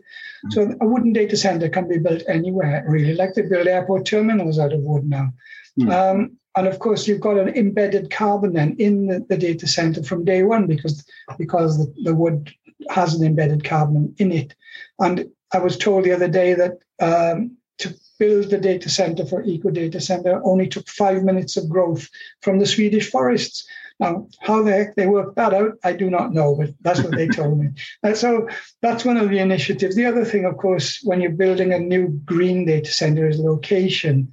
So 0.50 0.74
a 0.80 0.86
wooden 0.86 1.12
data 1.12 1.36
center 1.36 1.68
can 1.68 1.88
be 1.88 1.98
built 1.98 2.22
anywhere, 2.28 2.84
really, 2.88 3.14
like 3.14 3.34
they 3.34 3.42
build 3.42 3.66
airport 3.66 4.06
terminals 4.06 4.58
out 4.58 4.72
of 4.72 4.80
wood 4.80 5.08
now. 5.08 5.32
Mm. 5.78 5.92
Um, 5.92 6.38
and 6.56 6.66
of 6.66 6.78
course, 6.80 7.06
you've 7.06 7.20
got 7.20 7.38
an 7.38 7.48
embedded 7.50 8.10
carbon 8.10 8.52
then 8.52 8.76
in 8.78 9.06
the, 9.06 9.24
the 9.28 9.36
data 9.36 9.66
center 9.66 10.02
from 10.02 10.24
day 10.24 10.42
one 10.42 10.66
because 10.66 11.04
because 11.38 11.78
the, 11.78 11.94
the 12.02 12.14
wood 12.14 12.52
has 12.90 13.14
an 13.14 13.24
embedded 13.24 13.64
carbon 13.64 14.14
in 14.18 14.32
it. 14.32 14.54
And 14.98 15.30
I 15.52 15.58
was 15.58 15.78
told 15.78 16.04
the 16.04 16.12
other 16.12 16.28
day 16.28 16.54
that 16.54 16.78
um, 17.00 17.56
to 17.78 17.94
build 18.18 18.50
the 18.50 18.58
data 18.58 18.88
center 18.88 19.24
for 19.24 19.42
Eco 19.42 19.70
Data 19.70 20.00
Center 20.00 20.40
only 20.44 20.68
took 20.68 20.88
five 20.88 21.22
minutes 21.22 21.56
of 21.56 21.68
growth 21.68 22.08
from 22.40 22.58
the 22.58 22.66
Swedish 22.66 23.10
forests. 23.10 23.66
Now, 24.00 24.26
how 24.40 24.62
the 24.62 24.72
heck 24.72 24.94
they 24.94 25.06
worked 25.06 25.36
that 25.36 25.54
out, 25.54 25.72
I 25.84 25.92
do 25.92 26.10
not 26.10 26.32
know, 26.32 26.54
but 26.56 26.70
that's 26.80 27.02
what 27.02 27.14
they 27.14 27.28
told 27.28 27.58
me. 27.58 27.68
And 28.02 28.16
so 28.16 28.48
that's 28.80 29.04
one 29.04 29.16
of 29.16 29.30
the 29.30 29.38
initiatives. 29.38 29.94
The 29.94 30.06
other 30.06 30.24
thing, 30.24 30.44
of 30.44 30.56
course, 30.56 31.00
when 31.04 31.20
you're 31.20 31.32
building 31.32 31.72
a 31.72 31.78
new 31.78 32.08
green 32.24 32.64
data 32.64 32.90
center 32.90 33.28
is 33.28 33.38
location 33.38 34.30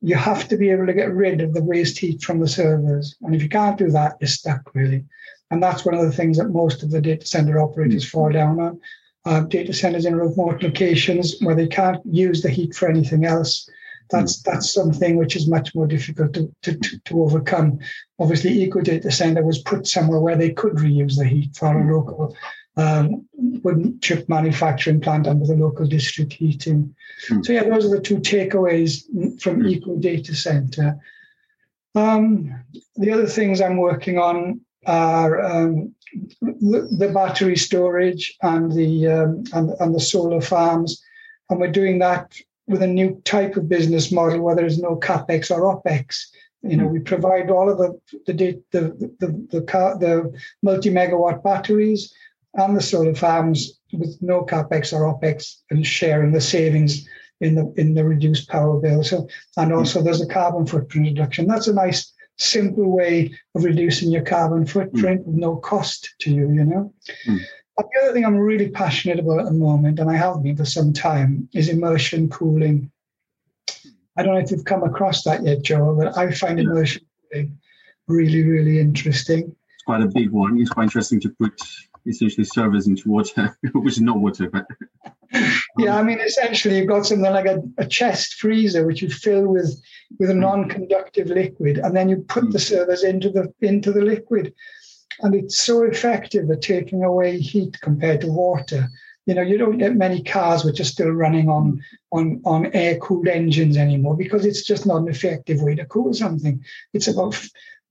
you 0.00 0.14
have 0.14 0.48
to 0.48 0.56
be 0.56 0.70
able 0.70 0.86
to 0.86 0.92
get 0.92 1.12
rid 1.12 1.40
of 1.40 1.54
the 1.54 1.62
waste 1.62 1.98
heat 1.98 2.22
from 2.22 2.40
the 2.40 2.48
servers. 2.48 3.16
And 3.22 3.34
if 3.34 3.42
you 3.42 3.48
can't 3.48 3.78
do 3.78 3.90
that, 3.90 4.16
you're 4.20 4.28
stuck 4.28 4.74
really. 4.74 5.04
And 5.50 5.62
that's 5.62 5.84
one 5.84 5.94
of 5.94 6.04
the 6.04 6.12
things 6.12 6.38
that 6.38 6.50
most 6.50 6.82
of 6.82 6.90
the 6.90 7.00
data 7.00 7.26
center 7.26 7.58
operators 7.58 8.04
mm-hmm. 8.04 8.18
fall 8.18 8.30
down 8.30 8.60
on. 8.60 8.80
Uh, 9.24 9.40
data 9.40 9.74
centers 9.74 10.06
in 10.06 10.16
remote 10.16 10.62
locations 10.62 11.38
where 11.40 11.54
they 11.54 11.66
can't 11.66 12.00
use 12.06 12.40
the 12.40 12.48
heat 12.48 12.74
for 12.74 12.88
anything 12.88 13.24
else. 13.24 13.68
That's 14.10 14.40
mm-hmm. 14.40 14.50
that's 14.50 14.72
something 14.72 15.16
which 15.16 15.36
is 15.36 15.48
much 15.48 15.74
more 15.74 15.86
difficult 15.86 16.34
to, 16.34 16.52
to, 16.62 16.76
to, 16.76 16.98
to 16.98 17.22
overcome. 17.22 17.78
Obviously, 18.18 18.50
Eco 18.62 18.80
Data 18.80 19.10
Center 19.10 19.44
was 19.44 19.58
put 19.58 19.86
somewhere 19.86 20.20
where 20.20 20.36
they 20.36 20.50
could 20.50 20.74
reuse 20.74 21.16
the 21.16 21.26
heat 21.26 21.56
for 21.56 21.78
a 21.78 21.94
local 21.94 22.36
um, 22.76 23.26
wooden 23.34 23.98
chip 24.00 24.28
manufacturing 24.28 25.00
plant 25.00 25.26
under 25.26 25.44
the 25.44 25.56
local 25.56 25.86
district 25.86 26.32
heating. 26.32 26.94
Mm. 27.28 27.44
So 27.44 27.52
yeah, 27.52 27.64
those 27.64 27.84
are 27.84 27.96
the 27.96 28.00
two 28.00 28.18
takeaways 28.18 29.02
from 29.40 29.60
mm. 29.60 29.70
Eco 29.70 29.96
Data 29.96 30.34
Center. 30.34 30.98
Um, 31.94 32.54
the 32.96 33.10
other 33.10 33.26
things 33.26 33.60
I'm 33.60 33.76
working 33.76 34.18
on 34.18 34.60
are 34.86 35.40
um, 35.40 35.94
the, 36.40 36.88
the, 36.98 37.10
battery 37.12 37.56
storage 37.56 38.36
and 38.42 38.70
the 38.70 39.08
um, 39.08 39.44
and, 39.52 39.70
and, 39.80 39.94
the 39.94 40.00
solar 40.00 40.40
farms, 40.40 41.02
and 41.50 41.58
we're 41.58 41.72
doing 41.72 41.98
that 41.98 42.32
with 42.68 42.82
a 42.82 42.86
new 42.86 43.20
type 43.24 43.56
of 43.56 43.68
business 43.68 44.12
model 44.12 44.40
where 44.40 44.54
there 44.54 44.66
is 44.66 44.78
no 44.78 44.96
capex 44.96 45.50
or 45.50 45.62
opex. 45.62 46.24
You 46.62 46.76
know, 46.76 46.86
hmm. 46.86 46.92
we 46.92 46.98
provide 47.00 47.50
all 47.50 47.70
of 47.70 47.78
the 47.78 47.98
the 48.26 48.32
the 48.32 48.62
the, 48.72 49.16
the, 49.20 49.26
the, 49.50 49.60
the 50.00 50.40
multi 50.62 50.90
megawatt 50.90 51.42
batteries 51.42 52.12
and 52.54 52.76
the 52.76 52.82
solar 52.82 53.14
farms 53.14 53.78
with 53.92 54.18
no 54.20 54.44
capex 54.44 54.92
or 54.92 55.02
opex 55.02 55.56
and 55.70 55.86
sharing 55.86 56.32
the 56.32 56.40
savings 56.40 57.06
in 57.40 57.54
the 57.54 57.72
in 57.76 57.94
the 57.94 58.04
reduced 58.04 58.48
power 58.48 58.80
bill. 58.80 59.04
So 59.04 59.28
and 59.56 59.72
also 59.72 60.02
there's 60.02 60.20
a 60.20 60.26
carbon 60.26 60.66
footprint 60.66 61.06
reduction. 61.06 61.46
That's 61.46 61.68
a 61.68 61.74
nice 61.74 62.12
simple 62.36 62.90
way 62.90 63.30
of 63.54 63.64
reducing 63.64 64.10
your 64.10 64.22
carbon 64.22 64.66
footprint 64.66 65.22
mm. 65.22 65.26
with 65.26 65.36
no 65.36 65.56
cost 65.56 66.14
to 66.20 66.30
you, 66.32 66.52
you 66.52 66.64
know. 66.64 66.92
Mm. 67.26 67.38
The 67.78 68.00
other 68.02 68.12
thing 68.12 68.24
I'm 68.24 68.36
really 68.36 68.68
passionate 68.68 69.18
about 69.18 69.40
at 69.40 69.46
the 69.46 69.52
moment, 69.52 70.00
and 70.00 70.10
I 70.10 70.16
have 70.16 70.42
been 70.42 70.56
for 70.56 70.64
some 70.64 70.92
time, 70.92 71.48
is 71.54 71.68
immersion 71.68 72.28
cooling. 72.28 72.90
I 74.16 74.22
don't 74.22 74.34
know 74.34 74.40
if 74.40 74.50
you've 74.50 74.64
come 74.64 74.82
across 74.82 75.22
that 75.24 75.44
yet, 75.44 75.62
Joe, 75.62 75.94
but 75.96 76.16
I 76.18 76.32
find 76.32 76.58
immersion 76.58 77.02
cooling 77.30 77.58
really, 78.08 78.42
really 78.42 78.80
interesting. 78.80 79.54
It's 79.74 79.84
quite 79.84 80.02
a 80.02 80.08
big 80.08 80.30
one. 80.30 80.60
It's 80.60 80.70
quite 80.70 80.84
interesting 80.84 81.20
to 81.20 81.30
put 81.40 81.52
essentially 82.06 82.44
servers 82.44 82.86
into 82.86 83.08
water, 83.08 83.56
which 83.74 83.94
is 83.94 84.00
not 84.00 84.18
water, 84.18 84.50
but 84.50 84.66
yeah, 85.78 85.96
I 85.96 86.02
mean, 86.02 86.20
essentially, 86.20 86.78
you've 86.78 86.88
got 86.88 87.06
something 87.06 87.30
like 87.30 87.46
a, 87.46 87.62
a 87.76 87.86
chest 87.86 88.34
freezer, 88.34 88.86
which 88.86 89.02
you 89.02 89.10
fill 89.10 89.46
with 89.46 89.80
with 90.18 90.30
a 90.30 90.32
hmm. 90.32 90.40
non-conductive 90.40 91.28
liquid, 91.28 91.78
and 91.78 91.94
then 91.94 92.08
you 92.08 92.24
put 92.28 92.44
mm. 92.44 92.52
the 92.52 92.58
servers 92.58 93.04
into 93.04 93.28
the 93.28 93.52
into 93.60 93.92
the 93.92 94.00
liquid, 94.00 94.54
and 95.20 95.34
it's 95.34 95.58
so 95.58 95.82
effective 95.82 96.50
at 96.50 96.62
taking 96.62 97.04
away 97.04 97.38
heat 97.38 97.80
compared 97.80 98.20
to 98.20 98.28
water. 98.28 98.88
You 99.26 99.34
know, 99.34 99.42
you 99.42 99.58
don't 99.58 99.78
get 99.78 99.94
many 99.94 100.22
cars 100.22 100.64
which 100.64 100.80
are 100.80 100.84
still 100.84 101.10
running 101.10 101.48
on 101.48 101.82
on 102.12 102.40
on 102.44 102.66
air-cooled 102.72 103.28
engines 103.28 103.76
anymore 103.76 104.16
because 104.16 104.46
it's 104.46 104.62
just 104.62 104.86
not 104.86 105.02
an 105.02 105.08
effective 105.08 105.60
way 105.60 105.74
to 105.74 105.84
cool 105.84 106.14
something. 106.14 106.64
It's 106.94 107.08
about 107.08 107.38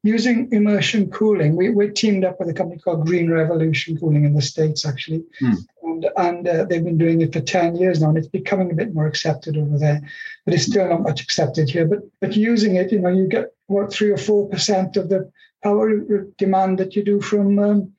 using 0.03 0.47
immersion 0.51 1.09
cooling, 1.09 1.55
we, 1.55 1.69
we're 1.69 1.91
teamed 1.91 2.23
up 2.23 2.39
with 2.39 2.49
a 2.49 2.53
company 2.53 2.79
called 2.79 3.05
Green 3.05 3.29
Revolution 3.29 3.97
Cooling 3.97 4.25
in 4.25 4.33
the 4.33 4.41
States, 4.41 4.85
actually. 4.85 5.23
Mm. 5.41 5.57
And, 5.83 6.09
and 6.17 6.47
uh, 6.47 6.65
they've 6.65 6.83
been 6.83 6.97
doing 6.97 7.21
it 7.21 7.33
for 7.33 7.41
10 7.41 7.75
years 7.75 8.01
now, 8.01 8.09
and 8.09 8.17
it's 8.17 8.27
becoming 8.27 8.71
a 8.71 8.75
bit 8.75 8.93
more 8.93 9.07
accepted 9.07 9.57
over 9.57 9.77
there. 9.77 10.01
But 10.45 10.53
it's 10.53 10.65
still 10.65 10.87
not 10.87 11.01
much 11.01 11.21
accepted 11.21 11.69
here. 11.69 11.85
But 11.85 11.99
but 12.21 12.37
using 12.37 12.75
it, 12.75 12.91
you 12.91 12.99
know, 12.99 13.09
you 13.09 13.27
get 13.27 13.53
what 13.67 13.91
three 13.91 14.11
or 14.11 14.17
four 14.17 14.47
percent 14.47 14.95
of 14.95 15.09
the 15.09 15.29
power 15.63 15.97
demand 16.37 16.79
that 16.79 16.95
you 16.95 17.03
do 17.03 17.21
from 17.21 17.59
um, 17.59 17.93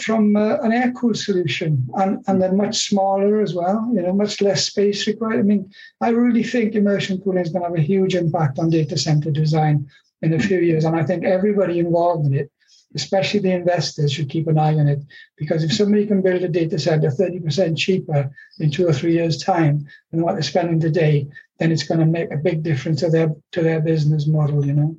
from 0.00 0.36
uh, 0.36 0.56
an 0.58 0.72
air 0.72 0.92
cooled 0.92 1.18
solution, 1.18 1.88
and 1.94 2.22
and 2.26 2.40
then 2.40 2.56
much 2.56 2.88
smaller 2.88 3.40
as 3.40 3.54
well. 3.54 3.90
You 3.92 4.02
know, 4.02 4.12
much 4.12 4.40
less 4.40 4.66
space 4.66 5.06
required. 5.06 5.40
I 5.40 5.42
mean, 5.42 5.70
I 6.00 6.10
really 6.10 6.42
think 6.42 6.74
immersion 6.74 7.20
cooling 7.20 7.44
is 7.44 7.50
going 7.50 7.62
to 7.62 7.68
have 7.68 7.78
a 7.78 7.82
huge 7.82 8.14
impact 8.14 8.58
on 8.58 8.70
data 8.70 8.96
center 8.96 9.30
design 9.30 9.86
in 10.22 10.34
a 10.34 10.38
few 10.38 10.58
years. 10.58 10.84
And 10.84 10.96
I 10.96 11.04
think 11.04 11.24
everybody 11.24 11.78
involved 11.78 12.26
in 12.26 12.34
it, 12.34 12.50
especially 12.94 13.40
the 13.40 13.52
investors, 13.52 14.12
should 14.12 14.30
keep 14.30 14.46
an 14.48 14.58
eye 14.58 14.74
on 14.74 14.88
it. 14.88 15.00
Because 15.36 15.62
if 15.62 15.72
somebody 15.72 16.06
can 16.06 16.22
build 16.22 16.42
a 16.42 16.48
data 16.48 16.78
center 16.78 17.10
30% 17.10 17.76
cheaper 17.76 18.30
in 18.58 18.70
two 18.70 18.86
or 18.86 18.92
three 18.92 19.14
years' 19.14 19.42
time 19.42 19.86
than 20.10 20.22
what 20.22 20.34
they're 20.34 20.42
spending 20.42 20.80
today, 20.80 21.26
then 21.58 21.72
it's 21.72 21.84
going 21.84 22.00
to 22.00 22.06
make 22.06 22.32
a 22.32 22.36
big 22.36 22.62
difference 22.62 23.00
to 23.00 23.10
their 23.10 23.34
to 23.52 23.62
their 23.62 23.80
business 23.80 24.26
model, 24.26 24.64
you 24.64 24.74
know. 24.74 24.96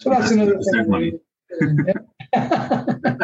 So 0.00 0.10
that's 0.10 0.30
another 0.30 0.58
thing. 0.60 1.20
and, 2.34 3.20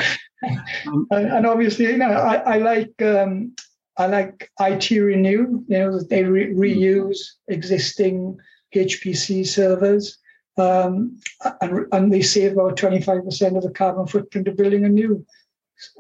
and, 1.11 1.47
obviously, 1.47 1.87
you 1.87 1.99
know, 1.99 2.11
I, 2.11 2.37
I 2.37 2.59
like 2.59 3.01
um, 3.03 3.55
I 3.97 4.07
like 4.07 4.51
ITRenew. 4.61 5.65
You 5.69 5.79
know, 5.79 6.01
they 6.01 6.25
re- 6.25 6.53
reuse 6.53 7.19
existing 7.49 8.39
HPC 8.75 9.47
servers 9.47 10.19
um, 10.57 11.19
and, 11.61 11.87
and 11.93 12.13
they 12.13 12.23
save 12.23 12.53
about 12.53 12.77
25% 12.77 13.57
of 13.57 13.63
the 13.63 13.71
carbon 13.71 14.07
footprint 14.07 14.49
of 14.49 14.57
building 14.57 14.85
a 14.85 14.89
new 14.89 15.25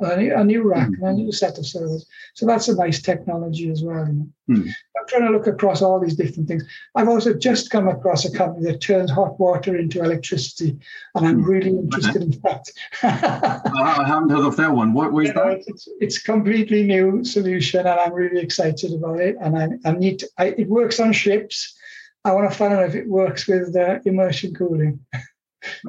a 0.00 0.44
new 0.44 0.62
rack 0.62 0.88
mm. 0.88 0.98
and 0.98 1.08
a 1.08 1.12
new 1.12 1.32
set 1.32 1.58
of 1.58 1.66
servers. 1.66 2.06
So 2.34 2.46
that's 2.46 2.68
a 2.68 2.74
nice 2.74 3.02
technology 3.02 3.70
as 3.70 3.82
well. 3.82 4.06
You 4.06 4.12
know? 4.12 4.28
mm. 4.50 4.68
I'm 4.68 5.08
trying 5.08 5.26
to 5.26 5.30
look 5.30 5.46
across 5.46 5.82
all 5.82 6.00
these 6.00 6.16
different 6.16 6.48
things. 6.48 6.64
I've 6.94 7.08
also 7.08 7.34
just 7.34 7.70
come 7.70 7.88
across 7.88 8.24
a 8.24 8.32
company 8.32 8.70
that 8.70 8.80
turns 8.80 9.10
hot 9.10 9.38
water 9.38 9.76
into 9.76 10.02
electricity, 10.02 10.78
and 11.14 11.26
I'm 11.26 11.42
really 11.42 11.70
hmm. 11.70 11.80
interested 11.80 12.22
in 12.22 12.30
that. 12.42 12.64
I 13.02 14.04
haven't 14.06 14.30
heard 14.30 14.46
of 14.46 14.56
that 14.56 14.72
one. 14.72 14.94
What 14.94 15.12
was 15.12 15.28
that? 15.28 15.36
Know, 15.36 15.60
it's, 15.66 15.88
it's 16.00 16.18
completely 16.18 16.84
new 16.84 17.24
solution, 17.24 17.80
and 17.80 17.88
I'm 17.88 18.12
really 18.12 18.40
excited 18.40 18.92
about 18.94 19.20
it. 19.20 19.36
And 19.40 19.58
I, 19.58 19.68
I 19.88 19.92
need 19.92 20.20
to, 20.20 20.28
I, 20.38 20.46
it 20.46 20.68
works 20.68 21.00
on 21.00 21.12
ships. 21.12 21.76
I 22.24 22.32
want 22.32 22.50
to 22.50 22.56
find 22.56 22.72
out 22.72 22.84
if 22.84 22.94
it 22.94 23.06
works 23.06 23.46
with 23.46 23.76
uh, 23.76 23.98
immersion 24.06 24.54
cooling. 24.54 25.00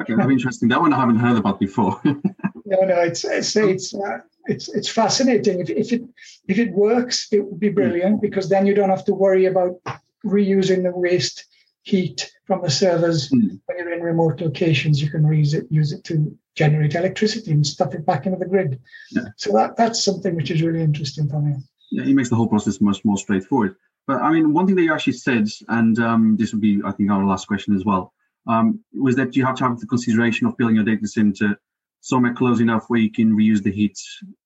okay, 0.01 0.13
very 0.13 0.33
interesting. 0.33 0.67
That 0.69 0.81
one 0.81 0.91
I 0.91 0.99
haven't 0.99 1.19
heard 1.19 1.37
about 1.37 1.59
before. 1.59 2.01
no, 2.65 2.81
no, 2.81 2.99
it's 3.01 3.23
it's 3.23 3.55
it's 3.55 3.93
uh, 3.93 4.19
it's 4.45 4.69
it's 4.69 4.89
fascinating. 4.89 5.59
If 5.59 5.69
if 5.69 5.93
it 5.93 6.01
if 6.47 6.57
it 6.57 6.71
works, 6.71 7.27
it 7.31 7.45
would 7.45 7.59
be 7.59 7.69
brilliant 7.69 8.21
because 8.21 8.49
then 8.49 8.65
you 8.65 8.73
don't 8.73 8.89
have 8.89 9.05
to 9.05 9.13
worry 9.13 9.45
about 9.45 9.79
reusing 10.25 10.83
the 10.83 10.91
waste 10.91 11.45
heat 11.83 12.31
from 12.45 12.61
the 12.61 12.69
servers 12.69 13.29
mm. 13.29 13.59
when 13.65 13.77
you're 13.77 13.93
in 13.93 14.01
remote 14.01 14.41
locations. 14.41 15.01
You 15.01 15.09
can 15.09 15.23
reuse 15.23 15.53
it, 15.53 15.67
use 15.69 15.93
it 15.93 16.03
to 16.05 16.35
generate 16.55 16.95
electricity 16.95 17.51
and 17.51 17.65
stuff 17.65 17.93
it 17.93 18.05
back 18.05 18.25
into 18.25 18.39
the 18.39 18.45
grid. 18.45 18.79
Yeah. 19.11 19.23
So 19.37 19.51
that 19.53 19.77
that's 19.77 20.03
something 20.03 20.35
which 20.35 20.51
is 20.51 20.61
really 20.61 20.81
interesting 20.81 21.29
for 21.29 21.41
me. 21.41 21.55
Yeah, 21.91 22.03
it 22.03 22.15
makes 22.15 22.29
the 22.29 22.35
whole 22.35 22.47
process 22.47 22.81
much 22.81 23.05
more 23.05 23.17
straightforward. 23.17 23.75
But 24.07 24.21
I 24.21 24.31
mean, 24.31 24.53
one 24.53 24.65
thing 24.65 24.75
that 24.75 24.83
you 24.83 24.93
actually 24.93 25.13
said, 25.13 25.47
and 25.67 25.97
um, 25.99 26.37
this 26.37 26.51
would 26.51 26.61
be, 26.61 26.81
I 26.85 26.91
think, 26.91 27.11
our 27.11 27.25
last 27.25 27.47
question 27.47 27.75
as 27.75 27.85
well, 27.85 28.13
um, 28.47 28.83
was 28.93 29.15
that 29.15 29.35
you 29.35 29.45
have 29.45 29.55
to 29.57 29.63
have 29.63 29.79
the 29.79 29.87
consideration 29.87 30.45
of 30.47 30.57
building 30.57 30.77
a 30.77 30.83
data 30.83 31.07
center 31.07 31.59
somewhere 32.05 32.35
close 32.35 32.59
enough 32.59 32.85
where 32.87 32.99
you 32.99 33.11
can 33.11 33.35
reuse 33.35 33.63
the 33.63 33.71
heat 33.71 33.97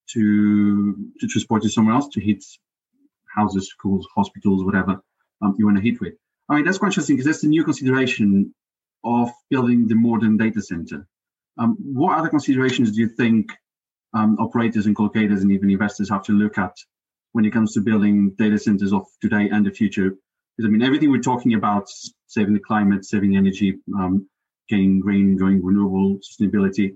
to 0.07 0.95
to 1.19 1.27
transport 1.27 1.65
it 1.65 1.71
somewhere 1.71 1.93
else 1.93 2.07
to 2.07 2.21
heat 2.21 2.41
houses, 3.35 3.67
schools, 3.67 4.07
hospitals, 4.15 4.63
whatever 4.63 5.01
um, 5.41 5.55
you 5.57 5.65
want 5.65 5.75
to 5.77 5.83
heat 5.83 5.99
with. 5.99 6.13
I 6.47 6.55
mean, 6.55 6.63
that's 6.63 6.77
quite 6.77 6.87
interesting 6.87 7.17
because 7.17 7.25
that's 7.25 7.41
the 7.41 7.49
new 7.49 7.65
consideration 7.65 8.55
of 9.03 9.29
building 9.49 9.89
the 9.89 9.95
modern 9.95 10.37
data 10.37 10.61
center. 10.61 11.05
Um, 11.57 11.75
what 11.81 12.17
other 12.17 12.29
considerations 12.29 12.93
do 12.93 13.01
you 13.01 13.09
think 13.09 13.51
um, 14.13 14.37
operators 14.39 14.85
and 14.85 14.95
collocators 14.95 15.41
and 15.41 15.51
even 15.51 15.69
investors 15.69 16.09
have 16.09 16.23
to 16.23 16.31
look 16.31 16.57
at 16.57 16.75
when 17.33 17.43
it 17.43 17.51
comes 17.51 17.73
to 17.73 17.81
building 17.81 18.31
data 18.37 18.57
centers 18.57 18.93
of 18.93 19.05
today 19.21 19.49
and 19.49 19.65
the 19.65 19.71
future? 19.71 20.11
Because 20.55 20.65
I 20.65 20.71
mean, 20.71 20.81
everything 20.81 21.11
we're 21.11 21.29
talking 21.31 21.55
about, 21.55 21.89
saving 22.27 22.53
the 22.53 22.61
climate, 22.61 23.03
saving 23.03 23.35
energy, 23.35 23.79
um, 23.97 24.29
getting 24.69 25.01
green, 25.01 25.35
going 25.35 25.63
renewable, 25.63 26.19
sustainability, 26.19 26.95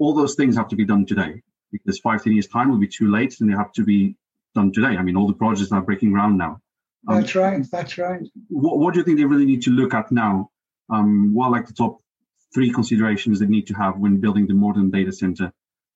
all 0.00 0.14
those 0.14 0.34
things 0.34 0.56
have 0.56 0.68
to 0.68 0.76
be 0.76 0.84
done 0.84 1.06
today. 1.06 1.42
Because 1.70 2.00
five, 2.00 2.18
five, 2.18 2.24
ten 2.24 2.32
years 2.32 2.48
time 2.48 2.68
will 2.68 2.78
be 2.78 2.88
too 2.88 3.08
late, 3.12 3.40
and 3.40 3.48
they 3.48 3.54
have 3.54 3.72
to 3.74 3.84
be 3.84 4.16
done 4.56 4.72
today. 4.72 4.96
I 4.96 5.02
mean, 5.02 5.16
all 5.16 5.28
the 5.28 5.34
projects 5.34 5.70
are 5.70 5.80
breaking 5.80 6.10
ground 6.10 6.36
now. 6.36 6.60
Um, 7.06 7.20
that's 7.20 7.34
right. 7.36 7.64
That's 7.70 7.96
right. 7.96 8.20
What, 8.48 8.78
what, 8.78 8.92
do 8.92 8.98
you 8.98 9.04
think 9.04 9.18
they 9.18 9.24
really 9.24 9.46
need 9.46 9.62
to 9.62 9.70
look 9.70 9.94
at 9.94 10.10
now? 10.10 10.50
Um, 10.92 11.32
what 11.32 11.46
are 11.46 11.52
like 11.52 11.66
the 11.68 11.72
top 11.72 12.00
three 12.52 12.72
considerations 12.72 13.38
they 13.38 13.46
need 13.46 13.68
to 13.68 13.74
have 13.74 13.98
when 13.98 14.20
building 14.20 14.48
the 14.48 14.54
modern 14.54 14.90
data 14.90 15.12
center 15.12 15.52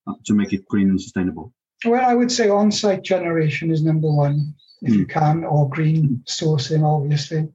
uh, 0.07 0.15
to 0.27 0.35
make 0.35 0.53
it 0.53 0.69
green 0.69 0.91
and 0.91 1.01
sustainable? 1.01 1.53
Well, 1.85 2.09
I 2.09 2.15
would 2.15 2.31
say 2.31 2.49
on-site 2.49 3.03
generation 3.03 3.73
is 3.73 3.83
number 3.83 4.11
one, 4.11 4.55
if 4.83 4.93
mm. 4.93 4.99
you 4.99 5.07
can, 5.07 5.45
or 5.45 5.69
green 5.69 6.23
sourcing, 6.27 6.85
obviously. 6.85 7.49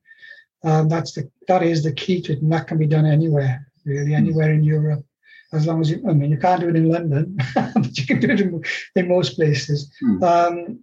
Um, 0.65 0.89
that's 0.89 1.13
the 1.13 1.31
that 1.47 1.63
is 1.63 1.83
the 1.83 1.93
key 1.93 2.21
to 2.23 2.33
it, 2.33 2.41
and 2.41 2.51
that 2.51 2.67
can 2.67 2.77
be 2.77 2.85
done 2.85 3.05
anywhere, 3.05 3.65
really, 3.85 4.13
anywhere 4.13 4.49
mm. 4.49 4.55
in 4.55 4.63
Europe, 4.65 5.05
as 5.53 5.65
long 5.65 5.81
as 5.81 5.89
you. 5.89 6.03
I 6.07 6.13
mean, 6.13 6.31
you 6.31 6.37
can't 6.37 6.61
do 6.61 6.69
it 6.69 6.75
in 6.75 6.89
London, 6.89 7.37
but 7.55 7.97
you 7.97 8.05
can 8.05 8.19
do 8.19 8.29
it 8.29 8.41
in, 8.41 8.63
in 8.95 9.07
most 9.07 9.35
places. 9.35 9.91
Mm. 10.03 10.23
Um, 10.23 10.79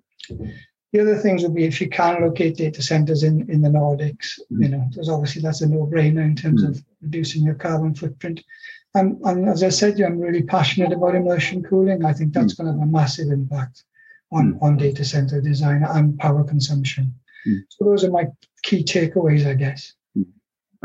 the 0.93 1.01
other 1.01 1.17
things 1.17 1.43
would 1.43 1.55
be 1.55 1.65
if 1.65 1.81
you 1.81 1.89
can 1.89 2.23
locate 2.23 2.57
data 2.57 2.83
centers 2.83 3.23
in, 3.23 3.51
in 3.51 3.61
the 3.61 3.69
Nordics, 3.69 4.39
mm. 4.53 4.63
you 4.63 4.69
know, 4.69 4.87
because 4.89 5.09
obviously 5.09 5.43
that's 5.43 5.61
a 5.61 5.69
no-brainer 5.69 6.25
in 6.25 6.37
terms 6.37 6.65
mm. 6.65 6.71
of 6.71 6.83
reducing 7.03 7.45
your 7.45 7.55
carbon 7.55 7.95
footprint. 7.95 8.43
And, 8.95 9.21
and 9.25 9.49
as 9.49 9.63
I 9.63 9.69
said, 9.69 10.01
I'm 10.01 10.19
really 10.19 10.43
passionate 10.43 10.93
about 10.93 11.15
immersion 11.15 11.63
cooling. 11.63 12.05
I 12.05 12.15
think 12.15 12.33
that's 12.33 12.55
going 12.55 12.67
to 12.67 12.73
have 12.73 12.89
a 12.89 12.91
massive 12.91 13.29
impact 13.29 13.85
on, 14.33 14.59
on 14.63 14.79
data 14.79 15.05
center 15.05 15.41
design 15.41 15.85
and 15.85 16.19
power 16.19 16.43
consumption. 16.45 17.15
So 17.69 17.85
those 17.85 18.05
are 18.05 18.11
my 18.11 18.27
key 18.63 18.83
takeaways, 18.83 19.47
I 19.47 19.55
guess. 19.55 19.93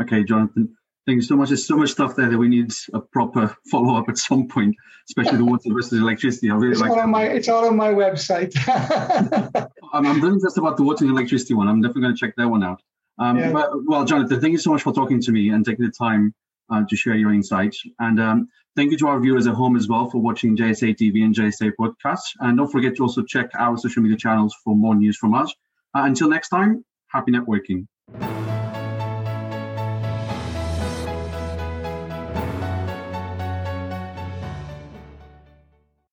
Okay, 0.00 0.24
Jonathan. 0.24 0.76
Thank 1.04 1.16
you 1.16 1.22
so 1.22 1.36
much. 1.36 1.48
There's 1.48 1.66
so 1.66 1.76
much 1.76 1.90
stuff 1.90 2.14
there 2.14 2.30
that 2.30 2.38
we 2.38 2.48
need 2.48 2.72
a 2.94 3.00
proper 3.00 3.56
follow 3.70 3.96
up 3.96 4.08
at 4.08 4.18
some 4.18 4.46
point, 4.46 4.76
especially 5.08 5.38
the 5.38 5.44
water 5.44 5.72
versus 5.72 6.00
electricity. 6.00 6.48
I 6.50 6.54
really 6.54 6.72
it's 6.72 6.80
like. 6.80 6.90
All 6.90 7.00
on 7.00 7.10
my, 7.10 7.24
it's 7.24 7.48
all 7.48 7.66
on 7.66 7.76
my 7.76 7.88
website. 7.88 8.54
I'm, 9.92 10.06
I'm 10.06 10.20
really 10.20 10.40
just 10.40 10.58
about 10.58 10.76
the 10.76 10.84
water 10.84 11.04
and 11.04 11.12
electricity 11.12 11.54
one. 11.54 11.66
I'm 11.66 11.80
definitely 11.80 12.02
going 12.02 12.14
to 12.14 12.20
check 12.20 12.34
that 12.36 12.48
one 12.48 12.62
out. 12.62 12.80
Um, 13.18 13.38
yeah. 13.38 13.52
but, 13.52 13.70
well, 13.84 14.04
Jonathan, 14.04 14.40
thank 14.40 14.52
you 14.52 14.58
so 14.58 14.70
much 14.70 14.82
for 14.82 14.92
talking 14.92 15.20
to 15.20 15.32
me 15.32 15.50
and 15.50 15.64
taking 15.64 15.84
the 15.84 15.90
time 15.90 16.34
uh, 16.70 16.84
to 16.88 16.96
share 16.96 17.16
your 17.16 17.32
insights. 17.32 17.82
And 17.98 18.20
um, 18.20 18.48
thank 18.76 18.92
you 18.92 18.98
to 18.98 19.08
our 19.08 19.20
viewers 19.20 19.48
at 19.48 19.54
home 19.54 19.76
as 19.76 19.88
well 19.88 20.08
for 20.08 20.18
watching 20.18 20.56
JSA 20.56 20.96
TV 20.96 21.24
and 21.24 21.34
JSA 21.34 21.72
podcasts. 21.78 22.30
And 22.38 22.56
don't 22.56 22.70
forget 22.70 22.96
to 22.96 23.02
also 23.02 23.22
check 23.22 23.50
our 23.58 23.76
social 23.76 24.02
media 24.02 24.16
channels 24.16 24.54
for 24.64 24.76
more 24.76 24.94
news 24.94 25.16
from 25.16 25.34
us. 25.34 25.52
Uh, 25.94 26.02
until 26.04 26.28
next 26.28 26.48
time, 26.48 26.84
happy 27.08 27.32
networking. 27.32 27.86